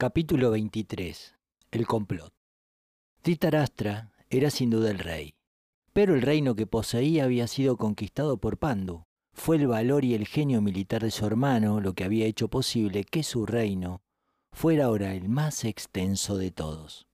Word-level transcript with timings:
Capítulo 0.00 0.52
23. 0.52 1.36
El 1.72 1.86
complot. 1.86 2.32
Dhritarashtra 3.22 4.10
era 4.30 4.48
sin 4.48 4.70
duda 4.70 4.90
el 4.90 4.98
rey, 4.98 5.34
pero 5.92 6.14
el 6.14 6.22
reino 6.22 6.54
que 6.54 6.66
poseía 6.66 7.24
había 7.24 7.46
sido 7.46 7.76
conquistado 7.76 8.38
por 8.38 8.56
Pandu. 8.56 9.02
Fue 9.34 9.56
el 9.56 9.66
valor 9.66 10.06
y 10.06 10.14
el 10.14 10.26
genio 10.26 10.62
militar 10.62 11.02
de 11.02 11.10
su 11.10 11.26
hermano 11.26 11.82
lo 11.82 11.92
que 11.92 12.04
había 12.04 12.24
hecho 12.24 12.48
posible 12.48 13.04
que 13.04 13.22
su 13.22 13.44
reino 13.44 14.00
fuera 14.52 14.86
ahora 14.86 15.12
el 15.12 15.28
más 15.28 15.66
extenso 15.66 16.38
de 16.38 16.50
todos. 16.50 17.06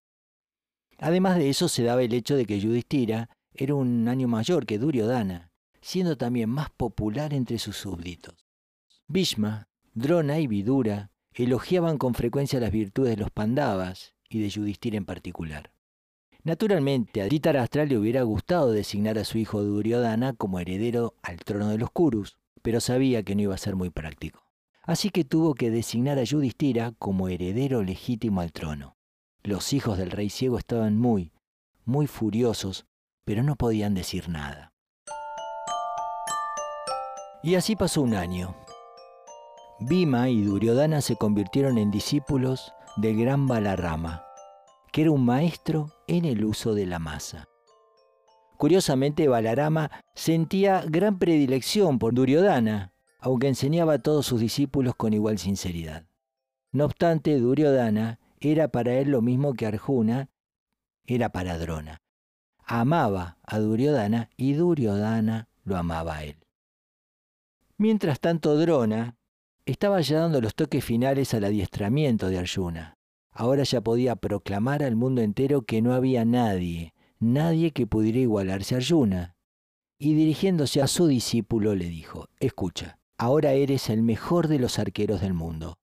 Además 0.99 1.39
de 1.39 1.51
eso 1.51 1.67
se 1.69 1.83
daba 1.83 2.05
el 2.05 2.15
hecho 2.15 2.37
de 2.37 2.47
que 2.47 2.61
Yudhishthira 2.61 3.31
era 3.53 3.75
un 3.75 4.07
año 4.07 4.29
mayor 4.29 4.65
que 4.65 4.79
Duryodhana, 4.79 5.51
siendo 5.81 6.17
también 6.17 6.51
más 6.51 6.71
popular 6.71 7.35
entre 7.35 7.59
sus 7.59 7.79
súbditos. 7.79 8.47
Bhishma, 9.09 9.67
Drona 9.93 10.39
y 10.39 10.47
Vidura 10.47 11.11
elogiaban 11.45 11.99
con 11.99 12.15
frecuencia 12.15 12.61
las 12.61 12.71
virtudes 12.71 13.17
de 13.17 13.23
los 13.23 13.31
Pandavas 13.31 14.15
y 14.29 14.41
de 14.41 14.49
Yudhishthira 14.49 14.97
en 14.97 15.05
particular. 15.05 15.73
Naturalmente, 16.43 17.23
a 17.23 17.25
Dhritarashtra 17.25 17.87
le 17.87 17.99
hubiera 17.99 18.23
gustado 18.23 18.71
designar 18.71 19.19
a 19.19 19.25
su 19.25 19.39
hijo 19.39 19.63
Duryodhana 19.63 20.33
como 20.33 20.61
heredero 20.61 21.15
al 21.23 21.39
trono 21.39 21.69
de 21.69 21.79
los 21.79 21.91
Kurus, 21.91 22.39
pero 22.63 22.81
sabía 22.81 23.23
que 23.23 23.35
no 23.35 23.43
iba 23.43 23.55
a 23.55 23.59
ser 23.59 23.77
muy 23.77 23.91
práctico. 23.91 24.47
Así 24.83 25.11
que 25.11 25.25
tuvo 25.25 25.55
que 25.55 25.71
designar 25.71 26.19
a 26.19 26.25
Yudhishthira 26.25 26.93
como 26.99 27.29
heredero 27.29 27.83
legítimo 27.83 28.41
al 28.41 28.53
trono. 28.53 28.97
Los 29.43 29.73
hijos 29.73 29.99
del 29.99 30.13
rey 30.13 30.31
ciego 30.31 30.59
estaban 30.59 30.97
muy, 30.97 31.33
muy 31.85 32.07
furiosos, 32.07 32.87
pero 33.25 33.43
no 33.43 33.57
podían 33.57 33.95
decir 33.95 34.29
nada. 34.29 34.73
Y 37.43 37.57
así 37.57 37.77
pasó 37.77 38.03
un 38.03 38.15
año. 38.15 38.57
Bhima 39.79 40.31
y 40.31 40.43
Duryodhana 40.43 41.03
se 41.03 41.17
convirtieron 41.17 41.77
en 41.77 41.91
discípulos 41.91 42.73
del 42.97 43.19
gran 43.19 43.47
Balarama, 43.47 44.25
que 44.91 45.03
era 45.03 45.11
un 45.11 45.25
maestro 45.27 45.93
en 46.07 46.25
el 46.25 46.47
uso 46.47 46.75
de 46.75 46.87
la 46.87 46.99
masa. 46.99 47.47
Curiosamente, 48.57 49.29
Balarama 49.29 49.91
sentía 50.15 50.83
gran 50.87 51.19
predilección 51.19 51.99
por 51.99 52.15
Duryodhana, 52.15 52.95
aunque 53.19 53.49
enseñaba 53.49 53.95
a 53.95 53.99
todos 53.99 54.25
sus 54.25 54.41
discípulos 54.41 54.95
con 54.97 55.13
igual 55.13 55.37
sinceridad. 55.37 56.07
No 56.73 56.87
obstante, 56.87 57.39
Duryodhana 57.39 58.19
era 58.41 58.69
para 58.69 58.95
él 58.95 59.11
lo 59.11 59.21
mismo 59.21 59.53
que 59.53 59.67
Arjuna 59.67 60.31
era 61.05 61.29
para 61.29 61.59
Drona. 61.59 62.01
Amaba 62.65 63.37
a 63.43 63.59
Duryodhana 63.59 64.31
y 64.39 64.55
Duryodhana 64.55 65.49
lo 65.65 65.77
amaba 65.77 66.17
a 66.17 66.25
él. 66.25 66.37
Mientras 67.77 68.21
tanto, 68.21 68.57
Drona 68.57 69.16
estaba 69.67 70.01
ya 70.01 70.21
dando 70.21 70.41
los 70.41 70.55
toques 70.55 70.85
finales 70.85 71.35
al 71.35 71.45
adiestramiento 71.45 72.29
de 72.29 72.39
Arjuna. 72.39 72.97
Ahora 73.33 73.65
ya 73.65 73.81
podía 73.81 74.15
proclamar 74.15 74.83
al 74.83 74.95
mundo 74.95 75.23
entero 75.23 75.63
que 75.63 75.83
no 75.83 75.93
había 75.93 76.25
nadie, 76.25 76.95
nadie 77.19 77.73
que 77.73 77.87
pudiera 77.87 78.21
igualarse 78.21 78.77
a 78.77 78.79
Arjuna. 78.79 79.35
Y 79.99 80.15
dirigiéndose 80.15 80.81
a 80.81 80.87
su 80.87 81.09
discípulo 81.09 81.75
le 81.75 81.87
dijo, 81.87 82.29
escucha, 82.39 82.99
ahora 83.19 83.53
eres 83.53 83.91
el 83.91 84.03
mejor 84.03 84.47
de 84.47 84.61
los 84.61 84.79
arqueros 84.79 85.21
del 85.21 85.35
mundo. 85.35 85.79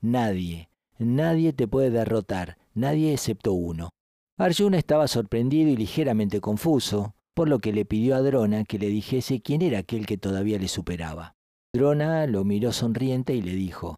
Nadie, 0.00 0.70
nadie 0.98 1.52
te 1.52 1.68
puede 1.68 1.90
derrotar, 1.90 2.56
nadie 2.72 3.12
excepto 3.12 3.52
uno. 3.52 3.90
Arjuna 4.38 4.78
estaba 4.78 5.08
sorprendido 5.08 5.68
y 5.68 5.76
ligeramente 5.76 6.40
confuso, 6.40 7.14
por 7.34 7.48
lo 7.48 7.58
que 7.58 7.72
le 7.72 7.84
pidió 7.84 8.16
a 8.16 8.22
Drona 8.22 8.64
que 8.64 8.78
le 8.78 8.88
dijese 8.88 9.42
quién 9.42 9.60
era 9.60 9.80
aquel 9.80 10.06
que 10.06 10.16
todavía 10.16 10.58
le 10.58 10.68
superaba. 10.68 11.35
Drona 11.76 12.26
lo 12.26 12.42
miró 12.42 12.72
sonriente 12.72 13.34
y 13.34 13.42
le 13.42 13.52
dijo, 13.52 13.96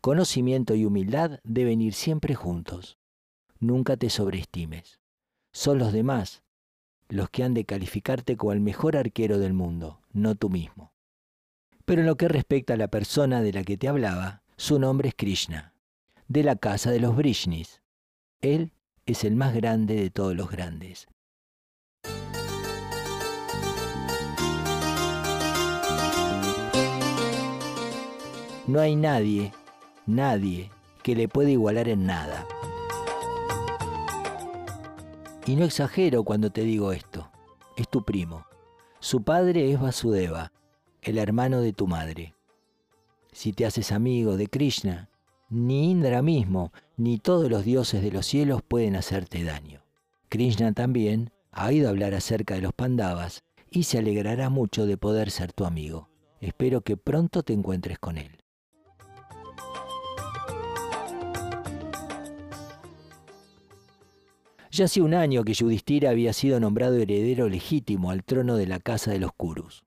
Conocimiento 0.00 0.74
y 0.74 0.84
humildad 0.84 1.38
deben 1.44 1.80
ir 1.80 1.94
siempre 1.94 2.34
juntos. 2.34 2.98
Nunca 3.60 3.96
te 3.96 4.10
sobreestimes. 4.10 4.98
Son 5.52 5.78
los 5.78 5.92
demás 5.92 6.42
los 7.08 7.30
que 7.30 7.44
han 7.44 7.54
de 7.54 7.64
calificarte 7.64 8.36
como 8.36 8.52
el 8.52 8.60
mejor 8.60 8.96
arquero 8.96 9.38
del 9.38 9.52
mundo, 9.52 10.00
no 10.12 10.34
tú 10.34 10.48
mismo. 10.48 10.92
Pero 11.84 12.00
en 12.00 12.08
lo 12.08 12.16
que 12.16 12.28
respecta 12.28 12.74
a 12.74 12.76
la 12.76 12.88
persona 12.88 13.40
de 13.40 13.52
la 13.52 13.62
que 13.62 13.76
te 13.76 13.88
hablaba, 13.88 14.42
su 14.56 14.80
nombre 14.80 15.10
es 15.10 15.14
Krishna, 15.16 15.74
de 16.26 16.42
la 16.42 16.56
casa 16.56 16.90
de 16.90 17.00
los 17.00 17.16
Brishnis. 17.16 17.82
Él 18.40 18.72
es 19.06 19.24
el 19.24 19.36
más 19.36 19.54
grande 19.54 19.94
de 19.94 20.10
todos 20.10 20.34
los 20.34 20.50
grandes. 20.50 21.08
No 28.70 28.78
hay 28.78 28.94
nadie, 28.94 29.52
nadie, 30.06 30.70
que 31.02 31.16
le 31.16 31.26
pueda 31.26 31.50
igualar 31.50 31.88
en 31.88 32.06
nada. 32.06 32.46
Y 35.44 35.56
no 35.56 35.64
exagero 35.64 36.22
cuando 36.22 36.50
te 36.50 36.62
digo 36.62 36.92
esto. 36.92 37.28
Es 37.76 37.88
tu 37.88 38.04
primo. 38.04 38.46
Su 39.00 39.24
padre 39.24 39.72
es 39.72 39.80
Vasudeva, 39.80 40.52
el 41.02 41.18
hermano 41.18 41.62
de 41.62 41.72
tu 41.72 41.88
madre. 41.88 42.36
Si 43.32 43.52
te 43.52 43.66
haces 43.66 43.90
amigo 43.90 44.36
de 44.36 44.46
Krishna, 44.46 45.08
ni 45.48 45.90
Indra 45.90 46.22
mismo, 46.22 46.72
ni 46.96 47.18
todos 47.18 47.50
los 47.50 47.64
dioses 47.64 48.02
de 48.02 48.12
los 48.12 48.24
cielos 48.24 48.62
pueden 48.62 48.94
hacerte 48.94 49.42
daño. 49.42 49.82
Krishna 50.28 50.74
también 50.74 51.32
ha 51.50 51.66
oído 51.66 51.88
hablar 51.88 52.14
acerca 52.14 52.54
de 52.54 52.60
los 52.60 52.72
Pandavas 52.72 53.42
y 53.68 53.82
se 53.82 53.98
alegrará 53.98 54.48
mucho 54.48 54.86
de 54.86 54.96
poder 54.96 55.32
ser 55.32 55.52
tu 55.52 55.64
amigo. 55.64 56.08
Espero 56.40 56.82
que 56.82 56.96
pronto 56.96 57.42
te 57.42 57.52
encuentres 57.52 57.98
con 57.98 58.16
él. 58.16 58.39
Ya 64.70 64.84
hacía 64.84 65.02
un 65.02 65.14
año 65.14 65.42
que 65.42 65.52
Yudhishthira 65.52 66.10
había 66.10 66.32
sido 66.32 66.60
nombrado 66.60 66.96
heredero 66.96 67.48
legítimo 67.48 68.10
al 68.10 68.22
trono 68.22 68.56
de 68.56 68.68
la 68.68 68.78
casa 68.78 69.10
de 69.10 69.18
los 69.18 69.32
Kurus. 69.32 69.84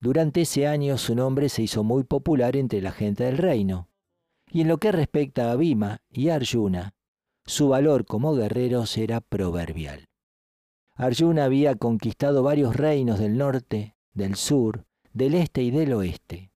Durante 0.00 0.42
ese 0.42 0.68
año 0.68 0.98
su 0.98 1.16
nombre 1.16 1.48
se 1.48 1.62
hizo 1.62 1.82
muy 1.82 2.04
popular 2.04 2.56
entre 2.56 2.80
la 2.80 2.92
gente 2.92 3.24
del 3.24 3.38
reino. 3.38 3.88
Y 4.50 4.60
en 4.60 4.68
lo 4.68 4.78
que 4.78 4.92
respecta 4.92 5.50
a 5.50 5.56
Bhima 5.56 5.98
y 6.10 6.28
Arjuna, 6.28 6.94
su 7.44 7.68
valor 7.68 8.06
como 8.06 8.34
guerreros 8.34 8.96
era 8.96 9.20
proverbial. 9.20 10.06
Arjuna 10.94 11.44
había 11.44 11.74
conquistado 11.74 12.44
varios 12.44 12.76
reinos 12.76 13.18
del 13.18 13.36
norte, 13.36 13.96
del 14.12 14.36
sur, 14.36 14.84
del 15.12 15.34
este 15.34 15.62
y 15.62 15.72
del 15.72 15.92
oeste. 15.92 16.52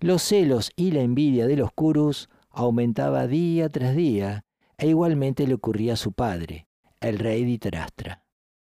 Los 0.00 0.22
celos 0.22 0.70
y 0.76 0.92
la 0.92 1.02
envidia 1.02 1.46
de 1.46 1.56
los 1.56 1.72
Kurus 1.72 2.30
aumentaba 2.48 3.26
día 3.26 3.68
tras 3.68 3.94
día 3.94 4.44
e 4.78 4.88
igualmente 4.88 5.46
le 5.46 5.54
ocurría 5.54 5.94
a 5.94 5.96
su 5.96 6.12
padre, 6.12 6.66
el 7.00 7.18
rey 7.18 7.44
Dhritarashtra. 7.44 8.24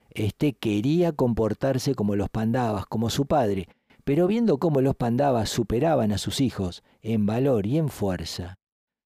Este 0.09 0.53
quería 0.53 1.11
comportarse 1.11 1.95
como 1.95 2.15
los 2.15 2.29
Pandavas, 2.29 2.85
como 2.85 3.09
su 3.09 3.25
padre, 3.25 3.67
pero 4.03 4.27
viendo 4.27 4.57
cómo 4.57 4.81
los 4.81 4.95
Pandavas 4.95 5.49
superaban 5.49 6.11
a 6.11 6.17
sus 6.17 6.41
hijos 6.41 6.83
en 7.01 7.25
valor 7.25 7.67
y 7.67 7.77
en 7.77 7.89
fuerza, 7.89 8.57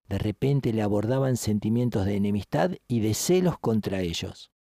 de 0.07 0.17
repente 0.17 0.73
le 0.73 0.81
abordaban 0.81 1.37
sentimientos 1.37 2.05
de 2.05 2.17
enemistad 2.17 2.71
y 2.87 2.99
de 2.99 3.13
celos 3.13 3.57
contra 3.57 4.01
ellos. 4.01 4.51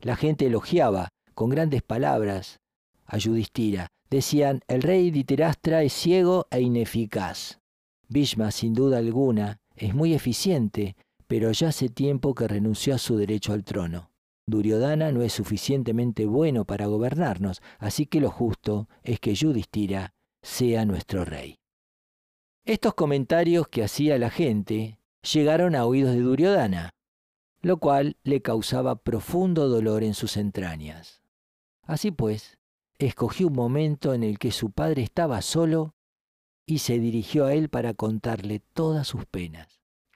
La 0.00 0.16
gente 0.16 0.46
elogiaba 0.46 1.10
con 1.34 1.50
grandes 1.50 1.82
palabras 1.82 2.60
a 3.04 3.18
Yudhishthira. 3.18 3.88
Decían, 4.08 4.60
el 4.68 4.82
rey 4.82 5.10
Dhritarashtra 5.10 5.82
es 5.82 5.92
ciego 5.92 6.46
e 6.50 6.60
ineficaz. 6.60 7.60
Bhishma, 8.08 8.50
sin 8.52 8.74
duda 8.74 8.98
alguna, 8.98 9.58
es 9.76 9.94
muy 9.94 10.14
eficiente 10.14 10.96
pero 11.26 11.52
ya 11.52 11.68
hace 11.68 11.88
tiempo 11.88 12.34
que 12.34 12.48
renunció 12.48 12.94
a 12.94 12.98
su 12.98 13.16
derecho 13.16 13.52
al 13.52 13.64
trono. 13.64 14.10
Duryodhana 14.46 15.10
no 15.10 15.22
es 15.22 15.32
suficientemente 15.32 16.26
bueno 16.26 16.64
para 16.64 16.86
gobernarnos, 16.86 17.62
así 17.78 18.06
que 18.06 18.20
lo 18.20 18.30
justo 18.30 18.88
es 19.02 19.18
que 19.20 19.34
Yudhishthira 19.34 20.14
sea 20.42 20.84
nuestro 20.84 21.24
rey. 21.24 21.58
Estos 22.64 22.94
comentarios 22.94 23.68
que 23.68 23.82
hacía 23.82 24.18
la 24.18 24.30
gente 24.30 24.98
llegaron 25.32 25.74
a 25.74 25.86
oídos 25.86 26.14
de 26.14 26.20
Duryodhana, 26.20 26.90
lo 27.62 27.78
cual 27.78 28.18
le 28.22 28.42
causaba 28.42 28.96
profundo 28.96 29.68
dolor 29.68 30.04
en 30.04 30.14
sus 30.14 30.36
entrañas. 30.36 31.22
Así 31.82 32.10
pues, 32.10 32.58
escogió 32.98 33.48
un 33.48 33.54
momento 33.54 34.12
en 34.14 34.22
el 34.22 34.38
que 34.38 34.52
su 34.52 34.70
padre 34.70 35.02
estaba 35.02 35.40
solo 35.42 35.94
y 36.66 36.78
se 36.78 36.98
dirigió 36.98 37.46
a 37.46 37.54
él 37.54 37.68
para 37.68 37.94
contarle 37.94 38.60
todas 38.60 39.08
sus 39.08 39.26
penas. 39.26 39.73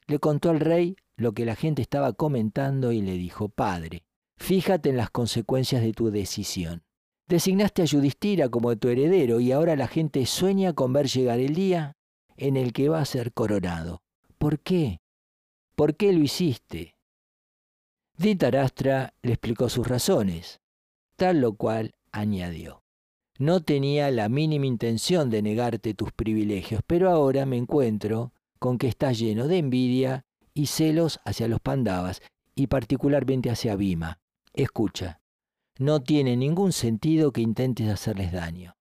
Le 0.08 0.18
contó 0.18 0.50
al 0.50 0.58
rey 0.58 0.96
lo 1.16 1.32
que 1.32 1.44
la 1.44 1.54
gente 1.54 1.82
estaba 1.82 2.14
comentando 2.14 2.92
y 2.92 3.02
le 3.02 3.12
dijo, 3.12 3.50
Padre, 3.50 4.04
fíjate 4.38 4.88
en 4.88 4.96
las 4.96 5.10
consecuencias 5.10 5.82
de 5.82 5.92
tu 5.92 6.10
decisión. 6.10 6.82
Designaste 7.28 7.82
a 7.82 7.84
Yudhishthira 7.84 8.48
como 8.48 8.74
tu 8.76 8.88
heredero 8.88 9.38
y 9.38 9.52
ahora 9.52 9.76
la 9.76 9.86
gente 9.86 10.24
sueña 10.24 10.72
con 10.72 10.94
ver 10.94 11.08
llegar 11.08 11.38
el 11.40 11.54
día 11.54 11.92
en 12.38 12.56
el 12.56 12.72
que 12.72 12.88
va 12.88 13.00
a 13.00 13.04
ser 13.04 13.34
coronado. 13.34 14.00
¿Por 14.38 14.60
qué? 14.60 15.00
¿Por 15.74 15.94
qué 15.94 16.14
lo 16.14 16.20
hiciste? 16.20 16.94
Dhritarashtra 18.16 19.12
le 19.20 19.32
explicó 19.32 19.68
sus 19.68 19.86
razones, 19.86 20.60
tal 21.16 21.40
lo 21.42 21.54
cual 21.54 21.92
añadió. 22.12 22.82
No 23.38 23.60
tenía 23.60 24.10
la 24.10 24.28
mínima 24.28 24.66
intención 24.66 25.28
de 25.28 25.42
negarte 25.42 25.94
tus 25.94 26.12
privilegios, 26.12 26.80
pero 26.86 27.10
ahora 27.10 27.44
me 27.44 27.56
encuentro 27.56 28.32
con 28.58 28.78
que 28.78 28.88
estás 28.88 29.18
lleno 29.18 29.48
de 29.48 29.58
envidia 29.58 30.24
y 30.54 30.66
celos 30.66 31.20
hacia 31.24 31.48
los 31.48 31.60
Pandavas 31.60 32.20
y 32.54 32.66
particularmente 32.66 33.50
hacia 33.50 33.76
Bhima. 33.76 34.18
Escucha, 34.52 35.20
no 35.78 36.02
tiene 36.02 36.36
ningún 36.36 36.72
sentido 36.72 37.32
que 37.32 37.40
intentes 37.40 37.88
hacerles 37.88 38.32
daño. 38.32 38.74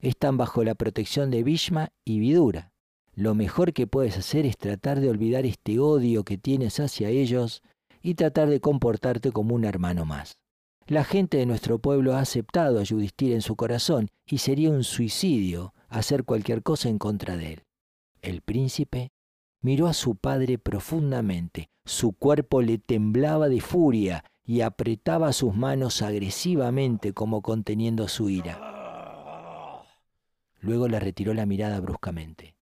Están 0.00 0.36
bajo 0.36 0.64
la 0.64 0.74
protección 0.74 1.30
de 1.30 1.44
Bhishma 1.44 1.90
y 2.04 2.18
Vidura. 2.18 2.72
Lo 3.14 3.34
mejor 3.34 3.72
que 3.72 3.86
puedes 3.86 4.16
hacer 4.16 4.46
es 4.46 4.56
tratar 4.56 4.98
de 4.98 5.10
olvidar 5.10 5.46
este 5.46 5.78
odio 5.78 6.24
que 6.24 6.38
tienes 6.38 6.80
hacia 6.80 7.08
ellos 7.08 7.62
y 8.02 8.14
tratar 8.14 8.48
de 8.48 8.60
comportarte 8.60 9.30
como 9.30 9.54
un 9.54 9.64
hermano 9.64 10.04
más. 10.04 10.38
La 10.86 11.04
gente 11.04 11.36
de 11.36 11.46
nuestro 11.46 11.78
pueblo 11.78 12.14
ha 12.14 12.20
aceptado 12.20 12.80
a 12.80 12.82
Yudhishthira 12.82 13.34
en 13.34 13.42
su 13.42 13.54
corazón 13.54 14.08
y 14.26 14.38
sería 14.38 14.70
un 14.70 14.82
suicidio 14.82 15.72
hacer 15.88 16.24
cualquier 16.24 16.64
cosa 16.64 16.88
en 16.88 16.98
contra 16.98 17.36
de 17.36 17.52
él. 17.52 17.62
El 18.22 18.40
príncipe 18.42 19.12
miró 19.60 19.86
a 19.86 19.92
su 19.92 20.16
padre 20.16 20.58
profundamente. 20.58 21.70
Su 21.84 22.12
cuerpo 22.12 22.62
le 22.62 22.78
temblaba 22.78 23.48
de 23.48 23.60
furia 23.60 24.24
y 24.44 24.60
apretaba 24.62 25.32
sus 25.32 25.54
manos 25.54 26.02
agresivamente 26.02 27.12
como 27.12 27.42
conteniendo 27.42 28.08
su 28.08 28.30
ira. 28.30 28.58
Luego 30.60 30.88
le 30.88 31.00
retiró 31.00 31.34
la 31.34 31.46
mirada 31.46 31.80
bruscamente. 31.80 32.56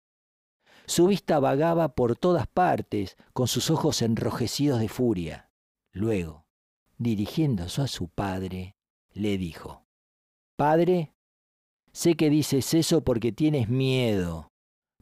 Su 0.86 1.06
vista 1.06 1.38
vagaba 1.40 1.94
por 1.94 2.16
todas 2.16 2.46
partes, 2.46 3.16
con 3.32 3.48
sus 3.48 3.70
ojos 3.70 4.02
enrojecidos 4.02 4.80
de 4.80 4.88
furia. 4.88 5.50
Luego, 5.92 6.44
dirigiéndose 6.98 7.82
a 7.82 7.86
su 7.86 8.08
padre, 8.08 8.76
le 9.12 9.38
dijo, 9.38 9.86
Padre, 10.56 11.14
sé 11.92 12.16
que 12.16 12.28
dices 12.28 12.74
eso 12.74 13.02
porque 13.02 13.32
tienes 13.32 13.68
miedo, 13.68 14.52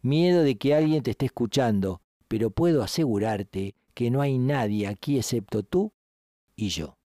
miedo 0.02 0.42
de 0.42 0.56
que 0.58 0.74
alguien 0.74 1.02
te 1.02 1.12
esté 1.12 1.26
escuchando, 1.26 2.02
pero 2.28 2.50
puedo 2.50 2.82
asegurarte 2.82 3.74
que 3.94 4.10
no 4.10 4.20
hay 4.20 4.38
nadie 4.38 4.86
aquí 4.86 5.16
excepto 5.16 5.62
tú 5.62 5.92
y 6.56 6.68
yo. 6.68 6.96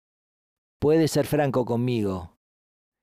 Puedes 0.78 1.12
ser 1.12 1.26
franco 1.26 1.64
conmigo 1.64 2.36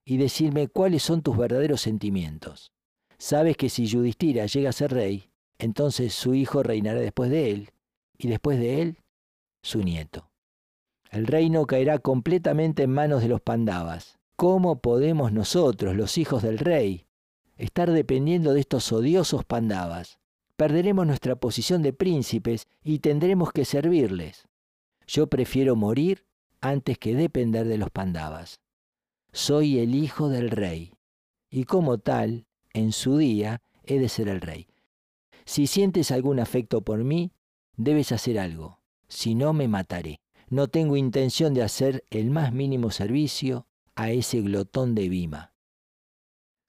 y 0.06 0.18
decirme 0.18 0.68
cuáles 0.68 1.04
son 1.04 1.22
tus 1.22 1.38
verdaderos 1.38 1.82
sentimientos. 1.82 2.72
Sabes 3.18 3.56
que 3.56 3.70
si 3.70 3.86
Yudhishthira 3.86 4.46
llega 4.46 4.70
a 4.70 4.74
ser 4.74 4.92
rey, 4.92 5.30
entonces 5.58 6.14
su 6.14 6.34
hijo 6.34 6.62
reinará 6.62 7.00
después 7.00 7.30
de 7.30 7.52
él, 7.52 7.70
y 8.18 8.28
después 8.28 8.60
de 8.60 8.82
él, 8.82 8.98
su 9.64 9.82
nieto. 9.82 10.30
El 11.10 11.28
reino 11.28 11.66
caerá 11.66 12.00
completamente 12.00 12.84
en 12.84 12.90
manos 12.90 13.22
de 13.22 13.28
los 13.28 13.42
Pandavas. 13.42 14.18
¿Cómo 14.36 14.80
podemos 14.82 15.32
nosotros, 15.32 15.96
los 15.96 16.18
hijos 16.18 16.42
del 16.42 16.58
rey, 16.58 17.06
estar 17.64 17.90
dependiendo 17.92 18.54
de 18.54 18.60
estos 18.60 18.92
odiosos 18.92 19.46
Pandavas? 19.46 20.20
Perderemos 20.58 21.08
nuestra 21.08 21.36
posición 21.36 21.82
de 21.82 21.94
príncipes 21.94 22.68
y 22.84 23.00
tendremos 23.00 23.52
que 23.52 23.66
servirles. 23.66 24.48
Yo 25.08 25.28
prefiero 25.28 25.76
morir 25.76 26.26
antes 26.62 26.98
que 26.98 27.16
depender 27.16 27.68
de 27.68 27.78
los 27.78 27.90
Pandavas. 27.90 28.60
Soy 29.32 29.80
el 29.80 29.96
hijo 29.96 30.30
del 30.30 30.52
rey, 30.52 30.94
y 31.50 31.64
como 31.64 31.98
tal, 31.98 32.46
en 32.74 32.92
su 32.92 33.18
día, 33.18 33.62
he 33.84 33.98
de 33.98 34.10
ser 34.10 34.28
el 34.28 34.42
rey. 34.42 34.68
Si 35.46 35.68
sientes 35.68 36.12
algún 36.12 36.40
afecto 36.40 36.82
por 36.82 37.04
mí, 37.04 37.32
debes 37.76 38.12
hacer 38.12 38.40
algo, 38.40 38.80
si 39.08 39.36
no 39.36 39.54
me 39.54 39.68
mataré. 39.68 40.20
No 40.50 40.68
tengo 40.68 40.98
intención 40.98 41.54
de 41.54 41.64
hacer 41.64 42.04
el 42.12 42.30
más 42.30 42.54
mínimo 42.54 42.92
servicio 42.92 43.68
a 43.96 44.12
ese 44.12 44.42
glotón 44.42 44.96
de 44.96 45.10
Bima. 45.10 45.53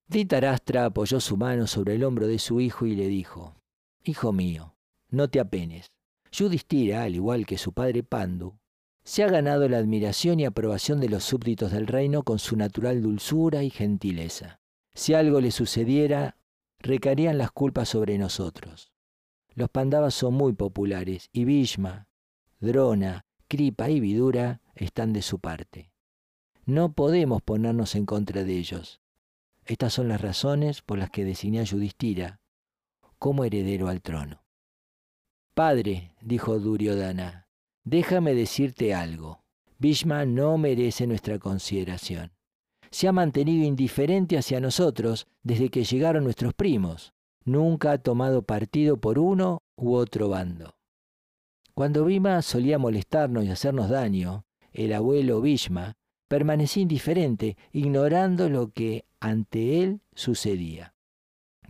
Ditarastra 0.07 0.85
apoyó 0.85 1.21
su 1.21 1.37
mano 1.37 1.67
sobre 1.67 1.95
el 1.95 2.05
hombro 2.05 2.27
de 2.27 2.39
su 2.39 2.61
hijo 2.61 2.87
y 2.87 2.95
le 2.95 3.09
dijo, 3.09 3.57
Hijo 4.03 4.33
mío, 4.33 4.75
no 5.09 5.29
te 5.29 5.41
apenes. 5.41 5.93
Yudhishthira, 6.31 7.05
al 7.05 7.15
igual 7.15 7.47
que 7.47 7.57
su 7.57 7.73
padre 7.73 8.03
Pandu, 8.03 8.59
se 9.05 9.23
ha 9.23 9.29
ganado 9.29 9.69
la 9.69 9.79
admiración 9.79 10.41
y 10.41 10.45
aprobación 10.45 11.01
de 11.01 11.09
los 11.09 11.25
súbditos 11.25 11.73
del 11.73 11.87
reino 11.87 12.23
con 12.23 12.39
su 12.39 12.57
natural 12.57 13.03
dulzura 13.03 13.63
y 13.63 13.71
gentileza. 13.71 14.61
Si 14.95 15.15
algo 15.15 15.41
le 15.41 15.51
sucediera, 15.51 16.37
recaerían 16.79 17.39
las 17.39 17.51
culpas 17.51 17.89
sobre 17.89 18.19
nosotros. 18.19 18.93
Los 19.55 19.69
Pandavas 19.71 20.15
son 20.15 20.35
muy 20.35 20.53
populares 20.53 21.29
y 21.33 21.45
Bhishma, 21.45 22.09
Drona, 22.61 23.25
Kripa 23.47 23.91
y 23.91 24.01
Vidura 24.01 24.61
están 24.75 25.13
de 25.13 25.23
su 25.23 25.39
parte. 25.39 25.91
No 26.65 26.93
podemos 26.93 27.43
ponernos 27.43 27.95
en 27.95 28.07
contra 28.07 28.43
de 28.43 28.57
ellos. 28.57 29.01
Estas 29.67 29.93
son 29.93 30.09
las 30.09 30.21
razones 30.21 30.83
por 30.83 30.99
las 30.99 31.11
que 31.11 31.25
designé 31.25 31.61
a 31.61 31.65
Yudhishthira 31.65 32.41
como 33.19 33.45
heredero 33.45 33.89
al 33.89 34.03
trono. 34.03 34.43
Padre, 35.55 36.15
dijo 36.21 36.59
Duryodhana, 36.59 37.49
déjame 37.85 38.35
decirte 38.35 38.95
algo. 38.95 39.45
Bhishma 39.79 40.25
no 40.27 40.59
merece 40.59 41.07
nuestra 41.07 41.39
consideración 41.39 42.35
se 42.95 43.09
ha 43.09 43.13
mantenido 43.13 43.67
indiferente 43.67 44.39
hacia 44.39 44.61
nosotros 44.61 45.27
desde 45.43 45.69
que 45.69 45.83
llegaron 45.83 46.23
nuestros 46.23 46.55
primos. 46.55 47.13
Nunca 47.45 47.91
ha 47.91 47.99
tomado 47.99 48.43
partido 48.43 48.99
por 48.99 49.19
uno 49.19 49.65
u 49.75 49.95
otro 49.95 50.29
bando. 50.29 50.77
Cuando 51.75 52.05
Bhima 52.05 52.41
solía 52.41 52.79
molestarnos 52.79 53.45
y 53.45 53.51
hacernos 53.51 53.91
daño, 53.91 54.45
el 54.73 54.93
abuelo 54.93 55.41
Bhishma 55.41 55.97
permanecía 56.29 56.85
indiferente, 56.85 57.57
ignorando 57.73 58.49
lo 58.49 58.71
que 58.71 59.07
ante 59.25 59.83
él 59.83 60.03
sucedía. 60.15 60.95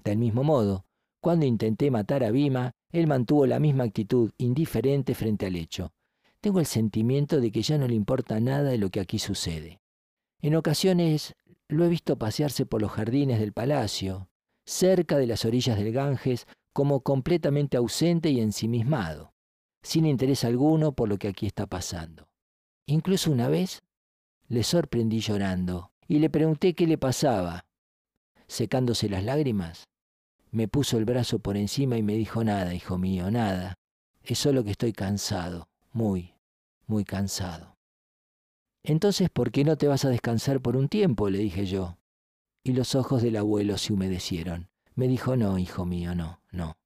Del 0.03 0.19
mismo 0.19 0.43
modo, 0.43 0.87
cuando 1.21 1.47
intenté 1.47 1.89
matar 1.89 2.25
a 2.25 2.33
Bhima, 2.33 2.73
él 2.91 3.06
mantuvo 3.06 3.47
la 3.47 3.61
misma 3.61 3.85
actitud, 3.85 4.33
indiferente 4.39 5.15
frente 5.15 5.47
al 5.47 5.55
hecho. 5.55 5.93
Tengo 6.41 6.59
el 6.59 6.67
sentimiento 6.67 7.41
de 7.41 7.53
que 7.53 7.62
ya 7.62 7.79
no 7.79 7.87
le 7.87 7.95
importa 7.95 8.41
nada 8.41 8.71
de 8.71 8.79
lo 8.79 8.91
que 8.91 8.99
aquí 8.99 9.21
sucede. 9.21 9.81
En 10.43 10.56
ocasiones 10.56 11.35
lo 11.69 11.85
he 11.85 11.89
visto 11.89 12.19
pasearse 12.19 12.67
por 12.67 12.83
los 12.83 12.91
jardines 12.91 13.39
del 13.39 13.53
palacio, 13.53 14.29
cerca 14.67 15.17
de 15.17 15.29
las 15.29 15.45
orillas 15.45 15.79
del 15.79 15.93
Ganges, 15.93 16.49
como 16.73 17.03
completamente 17.03 17.77
ausente 17.77 18.31
y 18.31 18.41
ensimismado, 18.41 19.33
sin 19.81 20.06
interés 20.06 20.43
alguno 20.43 20.93
por 20.93 21.09
lo 21.09 21.19
que 21.19 21.29
aquí 21.29 21.47
está 21.47 21.69
pasando. 21.69 22.29
Incluso 22.87 23.31
una 23.31 23.49
vez 23.49 23.85
le 24.49 24.65
sorprendí 24.65 25.21
llorando 25.21 25.94
y 26.09 26.19
le 26.19 26.31
pregunté 26.31 26.75
qué 26.75 26.87
le 26.87 26.99
pasaba. 26.99 27.67
Secándose 28.47 29.08
las 29.08 29.25
lágrimas, 29.25 29.84
me 30.51 30.69
puso 30.69 30.99
el 30.99 31.05
brazo 31.05 31.39
por 31.39 31.56
encima 31.56 31.96
y 31.96 32.03
me 32.03 32.15
dijo 32.15 32.44
nada, 32.44 32.75
hijo 32.75 32.99
mío, 32.99 33.31
nada. 33.31 33.75
Es 34.23 34.39
solo 34.39 34.65
que 34.65 34.70
estoy 34.70 34.93
cansado, 34.93 35.69
muy, 35.93 36.34
muy 36.87 37.05
cansado. 37.05 37.77
Entonces, 38.82 39.31
¿por 39.31 39.51
qué 39.51 39.65
no 39.65 39.77
te 39.77 39.89
vas 39.89 40.05
a 40.05 40.11
descansar 40.11 40.61
por 40.61 40.77
un 40.77 40.89
tiempo? 40.89 41.31
le 41.31 41.39
dije 41.39 41.67
yo. 41.67 41.99
Y 42.63 42.73
los 42.73 42.94
ojos 42.94 43.23
del 43.23 43.37
abuelo 43.37 43.79
se 43.79 43.93
humedecieron. 43.93 44.69
Me 44.94 45.08
dijo, 45.08 45.37
no, 45.37 45.58
hijo 45.58 45.84
mío, 45.87 46.15
no, 46.15 46.41
no. 46.51 46.77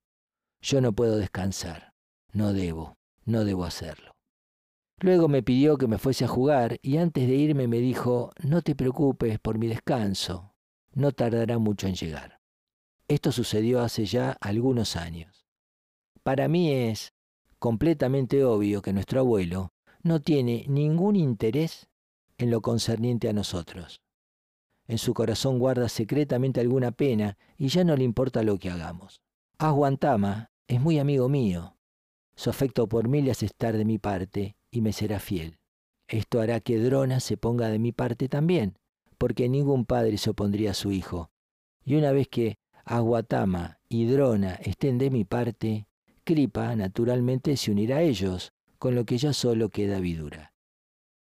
Yo 0.63 0.81
no 0.81 0.93
puedo 0.93 1.19
descansar. 1.19 1.93
No 2.33 2.53
debo, 2.53 2.97
no 3.25 3.45
debo 3.45 3.65
hacerlo. 3.65 4.08
Luego 5.01 5.29
me 5.29 5.45
pidió 5.45 5.79
que 5.79 5.87
me 5.87 5.99
fuese 5.99 6.25
a 6.25 6.29
jugar 6.29 6.81
y 6.83 6.97
antes 6.97 7.29
de 7.29 7.35
irme 7.35 7.69
me 7.69 7.79
dijo, 7.79 8.33
no 8.43 8.63
te 8.63 8.75
preocupes 8.75 9.39
por 9.39 9.57
mi 9.57 9.69
descanso, 9.69 10.55
no 10.93 11.13
tardará 11.13 11.59
mucho 11.59 11.87
en 11.87 11.95
llegar. 11.95 12.41
Esto 13.07 13.31
sucedió 13.31 13.81
hace 13.81 14.07
ya 14.07 14.33
algunos 14.41 14.97
años. 14.97 15.47
Para 16.25 16.49
mí 16.49 16.73
es 16.73 17.15
completamente 17.61 18.45
obvio 18.45 18.83
que 18.83 18.93
nuestro 18.93 19.21
abuelo 19.21 19.73
no 20.03 20.21
tiene 20.21 20.65
ningún 20.69 21.15
interés 21.15 21.89
en 22.37 22.51
lo 22.51 22.61
concerniente 22.61 23.29
a 23.29 23.33
nosotros. 23.33 24.03
En 24.89 24.99
su 24.99 25.15
corazón 25.15 25.61
guarda 25.61 25.89
secretamente 25.89 26.61
alguna 26.61 26.91
pena 26.91 27.39
y 27.57 27.69
ya 27.69 27.85
no 27.85 27.97
le 27.97 28.05
importa 28.05 28.43
lo 28.43 28.59
que 28.59 28.71
hagamos. 28.71 29.23
Aguantama 29.59 30.51
es 30.67 30.81
muy 30.81 30.99
amigo 30.99 31.29
mío. 31.29 31.77
Su 32.35 32.51
afecto 32.51 32.89
por 32.89 33.09
mí 33.09 33.23
le 33.23 33.31
hace 33.31 33.47
estar 33.47 33.77
de 33.77 33.85
mi 33.85 33.99
parte 33.99 34.58
y 34.71 34.81
me 34.81 34.93
será 34.93 35.21
fiel. 35.21 35.59
Esto 36.07 36.41
hará 36.41 36.61
que 36.61 36.79
Drona 36.79 37.21
se 37.21 37.37
ponga 37.37 37.69
de 37.69 37.79
mi 37.79 37.93
parte 37.93 38.29
también, 38.29 38.79
porque 39.19 39.49
ningún 39.49 39.85
padre 39.85 40.17
se 40.17 40.31
opondría 40.31 40.71
a 40.71 40.75
su 40.75 40.93
hijo. 40.93 41.31
Y 41.85 41.97
una 41.97 42.13
vez 42.13 42.29
que 42.29 42.59
Aguatama 42.85 43.79
y 43.89 44.07
Drona 44.07 44.55
estén 44.55 44.99
de 44.99 45.11
mi 45.11 45.25
parte, 45.25 45.87
Kripa 46.25 46.75
naturalmente 46.77 47.57
se 47.57 47.71
unirá 47.71 47.99
a 47.99 48.03
ellos, 48.03 48.53
con 48.79 48.95
lo 48.95 49.05
que 49.05 49.19
ya 49.19 49.33
solo 49.33 49.69
queda 49.69 50.01
Vidura. 50.01 50.53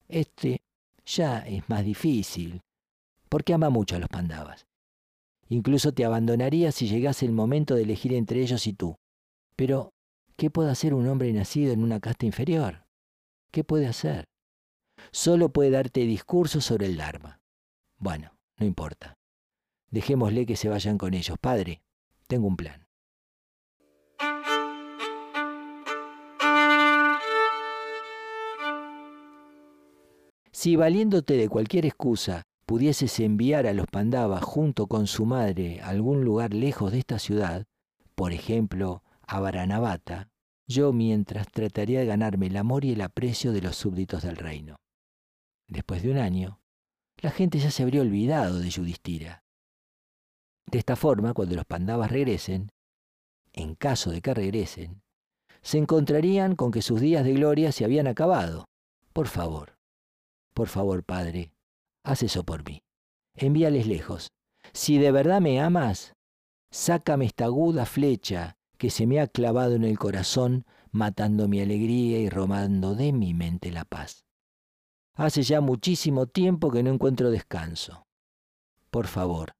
Este 0.08 0.62
ya 1.06 1.40
es 1.40 1.68
más 1.70 1.84
difícil, 1.84 2.62
porque 3.30 3.54
ama 3.54 3.70
mucho 3.70 3.96
a 3.96 4.00
los 4.00 4.10
Pandavas. 4.10 4.66
Incluso 5.50 5.94
te 5.94 6.06
abandonaría 6.06 6.72
si 6.72 6.88
llegase 6.88 7.26
el 7.26 7.34
momento 7.34 7.76
de 7.76 7.84
elegir 7.84 8.14
entre 8.14 8.42
ellos 8.42 8.66
y 8.68 8.74
tú. 8.74 8.96
Pero, 9.56 9.94
¿qué 10.38 10.50
puede 10.50 10.72
hacer 10.72 10.94
un 10.94 11.08
hombre 11.08 11.32
nacido 11.34 11.74
en 11.74 11.84
una 11.84 12.00
casta 12.00 12.26
inferior? 12.26 12.81
¿Qué 13.52 13.66
puede 13.66 13.88
hacer? 13.88 14.30
Solo 15.12 15.50
puede 15.50 15.72
darte 15.72 16.02
discursos 16.02 16.64
sobre 16.64 16.86
el 16.86 16.96
Dharma. 16.96 17.42
Bueno, 17.98 18.38
no 18.58 18.66
importa. 18.66 19.18
Dejémosle 19.90 20.46
que 20.46 20.56
se 20.56 20.70
vayan 20.70 20.98
con 20.98 21.14
ellos. 21.14 21.38
Padre, 21.40 21.82
tengo 22.28 22.48
un 22.48 22.56
plan. 22.56 22.88
Si 30.54 30.76
valiéndote 30.78 31.36
de 31.36 31.50
cualquier 31.50 31.86
excusa 31.86 32.44
pudieses 32.66 33.20
enviar 33.20 33.68
a 33.68 33.74
los 33.74 33.88
Pandavas 33.88 34.44
junto 34.44 34.88
con 34.88 35.08
su 35.08 35.26
madre 35.26 35.82
a 35.82 35.90
algún 35.90 36.24
lugar 36.24 36.54
lejos 36.54 36.94
de 36.94 37.00
esta 37.00 37.20
ciudad, 37.20 37.66
por 38.16 38.32
ejemplo, 38.32 39.04
a 39.28 39.42
Varanavata, 39.42 40.31
yo 40.72 40.94
mientras 40.94 41.48
trataría 41.48 42.00
de 42.00 42.06
ganarme 42.06 42.48
el 42.48 42.58
amor 42.58 42.86
y 42.86 42.94
el 42.94 43.02
aprecio 43.02 43.52
de 43.52 43.62
los 43.62 43.76
súbditos 43.76 44.24
del 44.24 44.38
reino. 44.38 44.78
Después 45.68 46.04
de 46.04 46.12
un 46.12 46.18
año, 46.18 46.60
la 47.18 47.32
gente 47.32 47.60
ya 47.60 47.72
se 47.72 47.84
habría 47.84 48.02
olvidado 48.02 48.60
de 48.60 48.70
Yudhishthira. 48.70 49.44
De 50.66 50.80
esta 50.80 50.96
forma, 50.96 51.34
cuando 51.34 51.56
los 51.56 51.66
Pandavas 51.66 52.12
regresen, 52.12 52.72
en 53.54 53.76
caso 53.76 54.12
de 54.12 54.22
que 54.22 54.34
regresen, 54.34 55.02
se 55.62 55.78
encontrarían 55.78 56.56
con 56.56 56.72
que 56.72 56.82
sus 56.82 57.00
días 57.00 57.24
de 57.24 57.34
gloria 57.34 57.72
se 57.72 57.86
habían 57.86 58.08
acabado. 58.08 58.66
Por 59.14 59.28
favor, 59.28 59.78
por 60.54 60.68
favor, 60.68 61.04
Padre, 61.04 61.52
haz 62.04 62.24
eso 62.24 62.44
por 62.44 62.66
mí. 62.66 62.82
Envíales 63.36 63.88
lejos. 63.88 64.30
Si 64.74 64.98
de 64.98 65.12
verdad 65.12 65.42
me 65.42 65.60
amas, 65.60 66.14
sácame 66.72 67.26
esta 67.26 67.46
aguda 67.46 67.86
flecha 67.86 68.58
que 68.82 68.90
se 68.90 69.06
me 69.06 69.20
ha 69.20 69.28
clavado 69.28 69.76
en 69.76 69.84
el 69.84 70.00
corazón, 70.00 70.66
matando 70.90 71.48
mi 71.48 71.62
alegría 71.62 72.18
y 72.18 72.30
robando 72.30 72.96
de 72.96 73.14
mi 73.14 73.36
mente 73.36 73.70
la 73.70 73.86
paz. 73.86 74.26
Hace 75.14 75.44
ya 75.44 75.62
muchísimo 75.62 76.26
tiempo 76.26 76.72
que 76.72 76.82
no 76.82 76.90
encuentro 76.90 77.30
descanso. 77.30 78.08
Por 78.90 79.06
favor, 79.06 79.52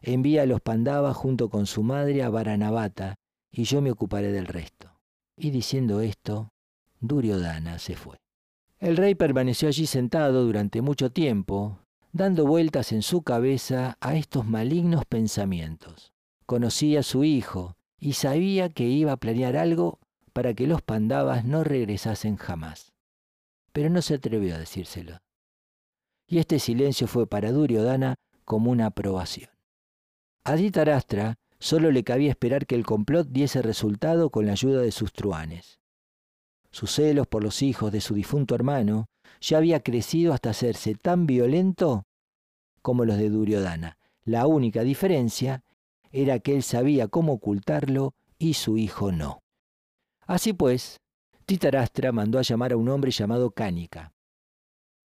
envía 0.00 0.42
a 0.42 0.46
los 0.46 0.60
Pandavas 0.60 1.16
junto 1.16 1.50
con 1.50 1.66
su 1.66 1.82
madre 1.82 2.22
a 2.22 2.30
Varanavata 2.30 3.16
y 3.50 3.64
yo 3.64 3.82
me 3.82 3.90
ocuparé 3.90 4.30
del 4.30 4.46
resto. 4.46 5.00
Y 5.36 5.50
diciendo 5.50 6.00
esto, 6.00 6.50
Duryodhana 7.00 7.80
se 7.80 7.96
fue. 7.96 8.18
El 8.78 8.96
rey 8.96 9.16
permaneció 9.16 9.66
allí 9.66 9.86
sentado 9.86 10.44
durante 10.44 10.80
mucho 10.80 11.10
tiempo, 11.10 11.80
dando 12.12 12.46
vueltas 12.46 12.92
en 12.92 13.02
su 13.02 13.22
cabeza 13.22 13.96
a 14.00 14.14
estos 14.14 14.46
malignos 14.46 15.04
pensamientos. 15.06 16.12
Conocía 16.46 17.00
a 17.00 17.02
su 17.02 17.24
hijo 17.24 17.74
y 18.04 18.12
sabía 18.12 18.68
que 18.68 18.84
iba 18.84 19.12
a 19.12 19.16
planear 19.16 19.56
algo 19.56 19.98
para 20.34 20.52
que 20.52 20.66
los 20.66 20.82
pandavas 20.82 21.46
no 21.46 21.64
regresasen 21.64 22.36
jamás. 22.36 22.92
Pero 23.72 23.88
no 23.88 24.02
se 24.02 24.16
atrevió 24.16 24.54
a 24.54 24.58
decírselo. 24.58 25.22
Y 26.26 26.36
este 26.36 26.58
silencio 26.58 27.06
fue 27.06 27.26
para 27.26 27.50
Duryodhana 27.50 28.16
como 28.44 28.70
una 28.70 28.84
aprobación. 28.84 29.48
A 30.44 30.54
Dhritarashtra 30.54 31.36
solo 31.58 31.90
le 31.90 32.04
cabía 32.04 32.28
esperar 32.28 32.66
que 32.66 32.74
el 32.74 32.84
complot 32.84 33.28
diese 33.30 33.62
resultado 33.62 34.28
con 34.28 34.44
la 34.44 34.52
ayuda 34.52 34.82
de 34.82 34.92
sus 34.92 35.14
truanes. 35.14 35.80
Sus 36.72 36.90
celos 36.90 37.26
por 37.26 37.42
los 37.42 37.62
hijos 37.62 37.90
de 37.90 38.02
su 38.02 38.12
difunto 38.12 38.54
hermano 38.54 39.06
ya 39.40 39.56
había 39.56 39.80
crecido 39.80 40.34
hasta 40.34 40.50
hacerse 40.50 40.94
tan 40.94 41.24
violento 41.24 42.04
como 42.82 43.06
los 43.06 43.16
de 43.16 43.30
Duryodhana. 43.30 43.96
La 44.24 44.46
única 44.46 44.82
diferencia 44.82 45.64
era 46.14 46.38
que 46.38 46.54
él 46.54 46.62
sabía 46.62 47.08
cómo 47.08 47.32
ocultarlo 47.32 48.14
y 48.38 48.54
su 48.54 48.78
hijo 48.78 49.10
no. 49.10 49.42
Así 50.20 50.52
pues, 50.52 51.00
Titarastra 51.44 52.12
mandó 52.12 52.38
a 52.38 52.42
llamar 52.42 52.72
a 52.72 52.76
un 52.76 52.88
hombre 52.88 53.10
llamado 53.10 53.50
Cánica. 53.50 54.12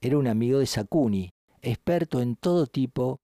Era 0.02 0.20
un 0.20 0.28
amigo 0.28 0.60
de 0.60 0.68
Sakuni, 0.68 1.32
experto 1.64 2.22
en 2.22 2.36
todo 2.36 2.68
tipo 2.68 3.22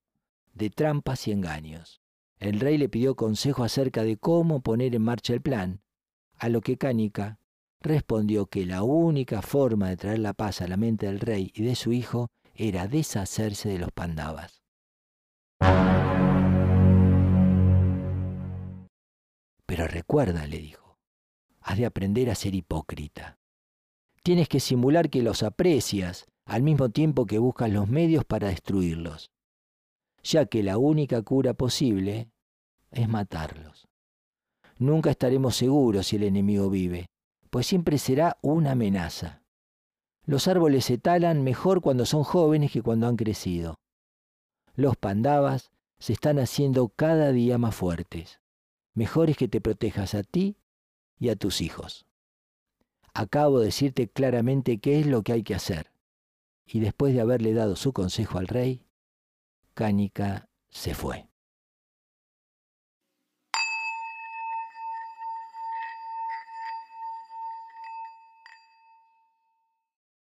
de 0.55 0.71
trampas 0.71 1.27
y 1.27 1.31
engaños. 1.31 2.01
El 2.39 2.59
rey 2.59 2.79
le 2.79 2.89
pidió 2.89 3.15
consejo 3.15 3.63
acerca 3.63 4.03
de 4.03 4.17
cómo 4.17 4.61
poner 4.61 4.95
en 4.95 5.03
marcha 5.03 5.33
el 5.33 5.41
plan, 5.41 5.81
a 6.39 6.49
lo 6.49 6.61
que 6.61 6.77
Cánica 6.77 7.37
respondió 7.81 8.47
que 8.47 8.65
la 8.65 8.81
única 8.81 9.43
forma 9.43 9.89
de 9.89 9.97
traer 9.97 10.19
la 10.19 10.33
paz 10.33 10.61
a 10.61 10.67
la 10.67 10.75
mente 10.75 11.05
del 11.05 11.19
rey 11.19 11.51
y 11.53 11.61
de 11.61 11.75
su 11.75 11.93
hijo 11.93 12.31
era 12.55 12.87
deshacerse 12.87 13.69
de 13.69 13.77
los 13.77 13.91
pandavas. 13.91 14.64
Pero 19.65 19.87
recuerda, 19.87 20.45
le 20.47 20.59
dijo, 20.59 20.97
has 21.61 21.77
de 21.77 21.85
aprender 21.85 22.29
a 22.29 22.35
ser 22.35 22.53
hipócrita. 22.55 23.39
Tienes 24.23 24.47
que 24.47 24.59
simular 24.59 25.09
que 25.09 25.21
los 25.21 25.43
aprecias 25.43 26.25
al 26.45 26.61
mismo 26.61 26.89
tiempo 26.89 27.25
que 27.25 27.39
buscas 27.39 27.71
los 27.71 27.87
medios 27.87 28.23
para 28.25 28.49
destruirlos, 28.49 29.31
ya 30.23 30.45
que 30.45 30.63
la 30.63 30.77
única 30.77 31.21
cura 31.21 31.53
posible 31.53 32.29
es 32.91 33.09
matarlos. 33.09 33.87
Nunca 34.77 35.09
estaremos 35.09 35.55
seguros 35.55 36.07
si 36.07 36.17
el 36.17 36.23
enemigo 36.23 36.69
vive, 36.69 37.07
pues 37.49 37.65
siempre 37.65 37.97
será 37.97 38.37
una 38.41 38.71
amenaza. 38.71 39.41
Los 40.25 40.47
árboles 40.47 40.85
se 40.85 40.97
talan 40.97 41.43
mejor 41.43 41.81
cuando 41.81 42.05
son 42.05 42.23
jóvenes 42.23 42.71
que 42.71 42.81
cuando 42.81 43.07
han 43.07 43.15
crecido. 43.15 43.79
Los 44.75 44.97
pandavas 44.97 45.71
se 45.99 46.13
están 46.13 46.39
haciendo 46.39 46.89
cada 46.89 47.31
día 47.31 47.57
más 47.57 47.75
fuertes. 47.75 48.39
Mejor 48.95 49.29
es 49.29 49.37
que 49.37 49.47
te 49.47 49.61
protejas 49.61 50.15
a 50.15 50.23
ti 50.23 50.57
y 51.19 51.29
a 51.29 51.35
tus 51.35 51.61
hijos. 51.61 52.05
Acabo 53.13 53.59
de 53.59 53.67
decirte 53.67 54.07
claramente 54.09 54.79
qué 54.79 54.99
es 54.99 55.05
lo 55.05 55.21
que 55.21 55.33
hay 55.33 55.43
que 55.43 55.53
hacer. 55.53 55.91
Y 56.65 56.79
después 56.79 57.13
de 57.13 57.21
haberle 57.21 57.53
dado 57.53 57.75
su 57.75 57.93
consejo 57.93 58.39
al 58.39 58.47
rey, 58.47 58.85
Cánica 59.73 60.49
se 60.69 60.95
fue. 60.95 61.27